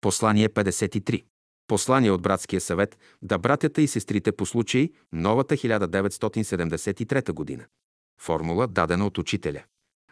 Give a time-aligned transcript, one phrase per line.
[0.00, 1.24] Послание 53.
[1.68, 7.64] Послание от братския съвет да братята и сестрите по случай новата 1973 година.
[8.20, 9.62] Формула дадена от учителя.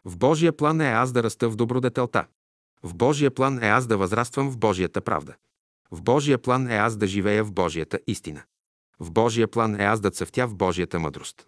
[0.05, 2.27] В Божия план е аз да раста в добродетелта.
[2.83, 5.35] В Божия план е аз да възраствам в Божията правда.
[5.91, 8.43] В Божия план е аз да живея в Божията истина.
[9.01, 11.47] В Божия план е аз да цъфтя в Божията мъдрост.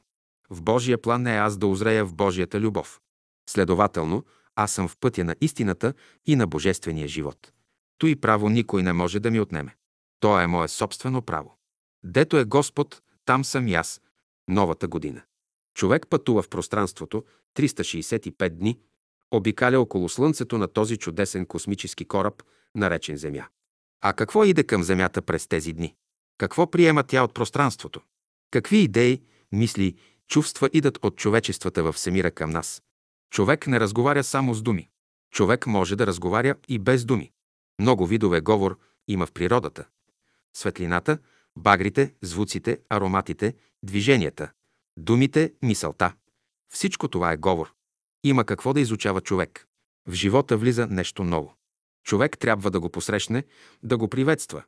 [0.50, 3.00] В Божия план е аз да озрея в Божията любов.
[3.50, 4.24] Следователно,
[4.56, 5.94] аз съм в пътя на истината
[6.26, 7.52] и на божествения живот.
[7.98, 9.76] Той право никой не може да ми отнеме.
[10.20, 11.58] То е мое собствено право.
[12.04, 14.00] Дето е Господ, там съм и аз.
[14.48, 15.22] Новата година.
[15.74, 17.24] Човек пътува в пространството
[17.56, 18.80] 365 дни,
[19.30, 22.42] обикаля около Слънцето на този чудесен космически кораб,
[22.74, 23.46] наречен Земя.
[24.00, 25.94] А какво иде към Земята през тези дни?
[26.38, 28.00] Какво приема тя от пространството?
[28.50, 29.22] Какви идеи,
[29.52, 29.96] мисли,
[30.28, 32.82] чувства идат от човечествата във всемира към нас?
[33.30, 34.88] Човек не разговаря само с думи.
[35.32, 37.32] Човек може да разговаря и без думи.
[37.80, 38.78] Много видове говор
[39.08, 39.84] има в природата.
[40.56, 41.18] Светлината,
[41.56, 44.50] багрите, звуците, ароматите, движенията,
[44.96, 46.12] думите, мисълта.
[46.72, 47.72] Всичко това е говор.
[48.24, 49.66] Има какво да изучава човек.
[50.08, 51.54] В живота влиза нещо ново.
[52.04, 53.44] Човек трябва да го посрещне,
[53.82, 54.62] да го приветства,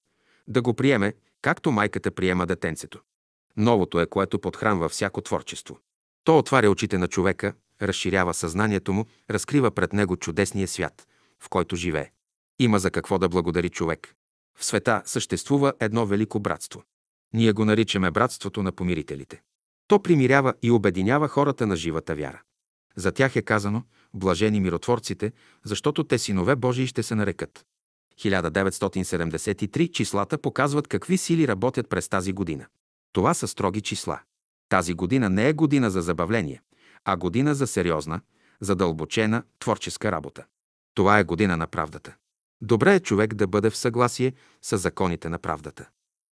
[0.49, 3.01] да го приеме, както майката приема детенцето.
[3.57, 5.79] Новото е, което подхранва всяко творчество.
[6.25, 11.07] То отваря очите на човека, разширява съзнанието му, разкрива пред него чудесния свят,
[11.41, 12.11] в който живее.
[12.61, 14.15] Има за какво да благодари човек.
[14.59, 16.83] В света съществува едно велико братство.
[17.35, 19.43] Ние го наричаме братството на помирителите.
[19.89, 22.43] То примирява и обединява хората на живата вяра.
[22.97, 23.83] За тях е казано
[24.15, 25.33] «Блажени миротворците,
[25.65, 27.65] защото те синове Божии ще се нарекат».
[28.21, 32.67] 1973 числата показват какви сили работят през тази година.
[33.13, 34.21] Това са строги числа.
[34.69, 36.63] Тази година не е година за забавление,
[37.05, 38.21] а година за сериозна,
[38.61, 40.45] задълбочена творческа работа.
[40.95, 42.17] Това е година на правдата.
[42.63, 45.89] Добре е човек да бъде в съгласие с законите на правдата.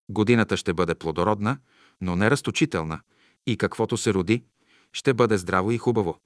[0.09, 1.59] Годината ще бъде плодородна,
[2.01, 3.01] но не разточителна
[3.47, 4.45] и каквото се роди,
[4.93, 6.19] ще бъде здраво и хубаво.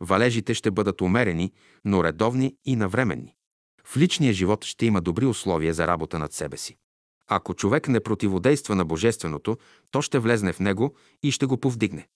[0.00, 1.52] Валежите ще бъдат умерени,
[1.84, 3.34] но редовни и навременни.
[3.84, 6.76] В личния живот ще има добри условия за работа над себе си.
[7.28, 9.58] Ако човек не противодейства на Божественото,
[9.90, 12.08] то ще влезне в него и ще го повдигне.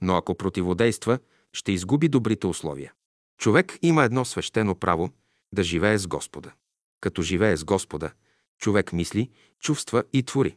[0.00, 1.18] Но ако противодейства,
[1.52, 2.92] ще изгуби добрите условия.
[3.38, 5.10] Човек има едно свещено право
[5.52, 6.52] да живее с Господа.
[7.00, 8.10] Като живее с Господа,
[8.58, 10.56] човек мисли, чувства и твори.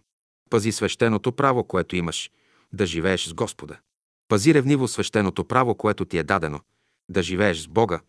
[0.49, 2.31] Пази свещеното право, което имаш,
[2.73, 3.79] да живееш с Господа.
[4.27, 6.59] Пази ревниво свещеното право, което ти е дадено,
[7.09, 7.99] да живееш с Бога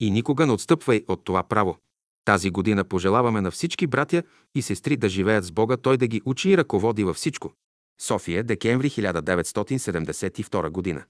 [0.00, 1.78] и никога не отстъпвай от това право.
[2.24, 4.22] Тази година пожелаваме на всички братя
[4.54, 7.52] и сестри да живеят с Бога, Той да ги учи и ръководи във всичко.
[8.00, 11.04] София, декември 1972 година.